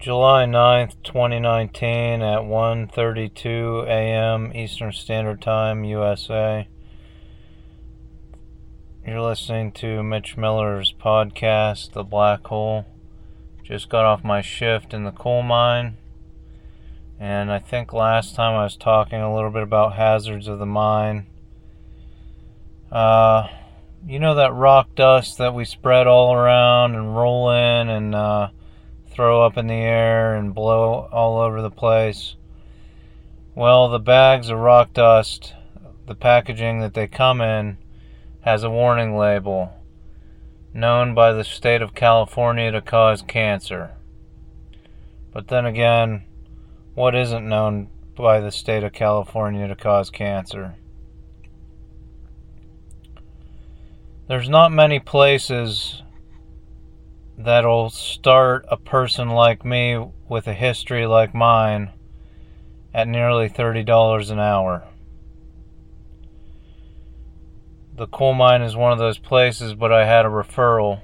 [0.00, 4.50] July 9th, 2019 at 1:32 a.m.
[4.54, 6.66] Eastern Standard Time, USA.
[9.06, 12.86] You're listening to Mitch Miller's podcast, The Black Hole.
[13.62, 15.98] Just got off my shift in the coal mine.
[17.18, 20.64] And I think last time I was talking a little bit about hazards of the
[20.64, 21.26] mine.
[22.90, 23.48] Uh,
[24.06, 28.48] you know that rock dust that we spread all around and roll in and uh,
[29.10, 32.36] throw up in the air and blow all over the place?
[33.54, 35.54] Well, the bags of rock dust,
[36.06, 37.78] the packaging that they come in,
[38.42, 39.74] has a warning label
[40.72, 43.90] known by the state of California to cause cancer.
[45.32, 46.24] But then again,
[46.94, 50.76] what isn't known by the state of California to cause cancer?
[54.28, 56.02] There's not many places
[57.44, 61.90] that'll start a person like me with a history like mine
[62.92, 64.84] at nearly $30 an hour.
[67.96, 71.02] The coal mine is one of those places, but I had a referral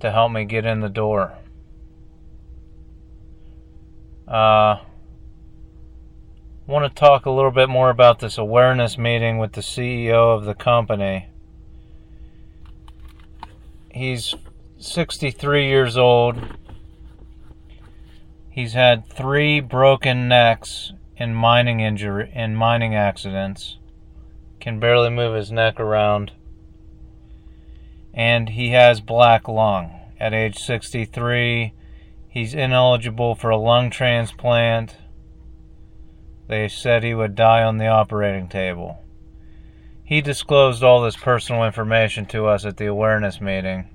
[0.00, 1.38] to help me get in the door.
[4.26, 4.76] Uh,
[6.66, 10.44] want to talk a little bit more about this awareness meeting with the CEO of
[10.44, 11.28] the company.
[13.98, 14.32] He's
[14.78, 16.38] 63 years old.
[18.48, 23.78] He's had three broken necks in mining injury in mining accidents.
[24.60, 26.30] Can barely move his neck around.
[28.14, 29.98] And he has black lung.
[30.20, 31.72] At age 63,
[32.28, 34.96] he's ineligible for a lung transplant
[36.46, 39.04] they said he would die on the operating table.
[40.08, 43.90] He disclosed all this personal information to us at the awareness meeting.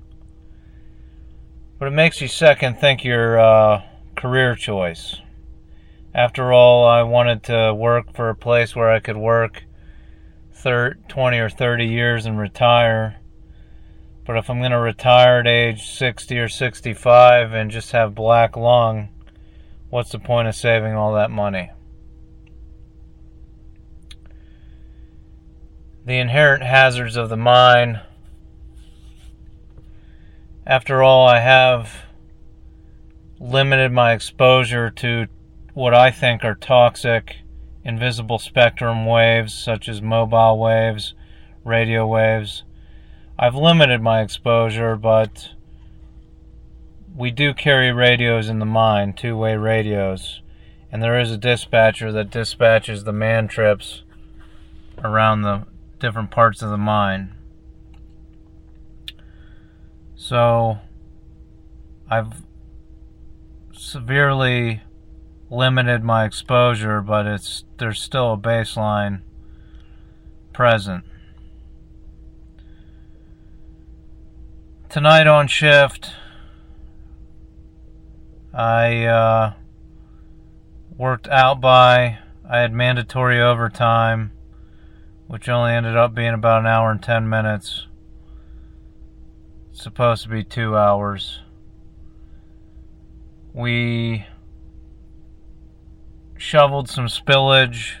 [1.80, 3.82] But it makes you second think your uh,
[4.16, 5.16] career choice.
[6.14, 9.64] After all, I wanted to work for a place where I could work
[10.52, 13.16] 30, 20 or 30 years and retire.
[14.24, 18.56] But if I'm going to retire at age 60 or 65 and just have black
[18.56, 19.08] lung,
[19.90, 21.72] what's the point of saving all that money?
[26.06, 28.00] The inherent hazards of the mine.
[30.66, 32.04] After all, I have
[33.40, 35.26] limited my exposure to
[35.72, 37.36] what I think are toxic
[37.84, 41.14] invisible spectrum waves, such as mobile waves,
[41.64, 42.64] radio waves.
[43.38, 45.50] I've limited my exposure, but
[47.14, 50.40] we do carry radios in the mine, two way radios,
[50.90, 54.02] and there is a dispatcher that dispatches the man trips
[55.02, 55.66] around the
[55.98, 57.34] different parts of the mine.
[60.16, 60.78] So
[62.10, 62.42] I've
[63.72, 64.82] severely
[65.50, 69.20] limited my exposure, but it's there's still a baseline
[70.52, 71.04] present.
[74.88, 76.12] Tonight on shift,
[78.52, 79.52] I uh,
[80.96, 82.18] worked outby.
[82.48, 84.30] I had mandatory overtime
[85.34, 87.88] which only ended up being about an hour and 10 minutes.
[89.72, 91.40] It's supposed to be two hours.
[93.52, 94.26] We
[96.36, 97.94] shoveled some spillage.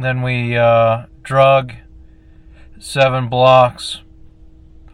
[0.00, 1.74] Then we uh, drug
[2.78, 4.00] seven blocks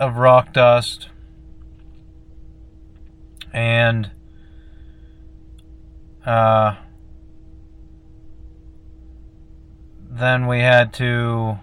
[0.00, 1.10] of rock dust.
[3.52, 4.10] And
[6.24, 6.74] uh,
[10.18, 11.58] then we had to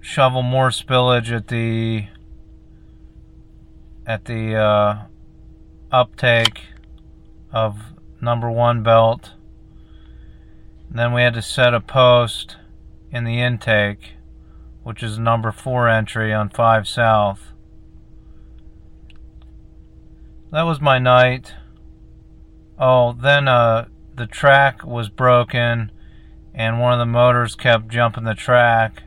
[0.00, 2.06] shovel more spillage at the
[4.06, 5.02] at the uh,
[5.92, 6.62] uptake
[7.52, 7.78] of
[8.20, 9.32] number one belt.
[10.88, 12.56] And then we had to set a post
[13.10, 14.14] in the intake,
[14.82, 17.52] which is number four entry on five south.
[20.50, 21.52] That was my night.
[22.78, 23.88] Oh, then uh
[24.18, 25.90] the track was broken
[26.52, 29.04] and one of the motors kept jumping the track.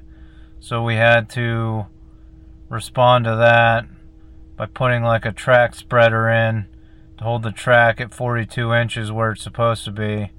[0.60, 1.86] So we had to
[2.70, 3.86] respond to that
[4.56, 6.68] by putting like a track spreader in
[7.18, 10.32] to hold the track at 42 inches where it's supposed to be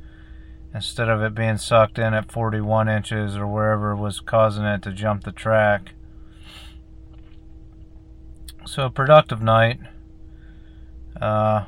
[0.74, 4.92] instead of it being sucked in at 41 inches or wherever was causing it to
[4.92, 5.92] jump the track.
[8.64, 9.80] So, a productive night.
[11.20, 11.66] Uh,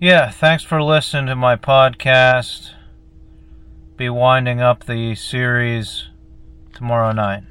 [0.00, 2.70] yeah, thanks for listening to my podcast.
[3.98, 6.08] Be winding up the series
[6.72, 7.42] tomorrow night.